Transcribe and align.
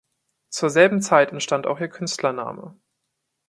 Zur 0.49 0.71
selben 0.71 0.99
Zeit 1.03 1.31
entstand 1.31 1.67
auch 1.67 1.79
ihr 1.79 1.87
Künstlername. 1.87 2.75